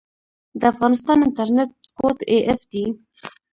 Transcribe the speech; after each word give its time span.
د 0.59 0.61
افغانستان 0.71 1.17
انټرنیټ 1.27 1.71
کوډ 1.97 2.17
af 2.51 2.61
دی 2.71 2.85